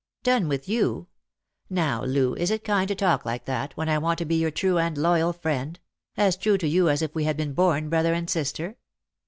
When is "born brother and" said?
7.53-8.27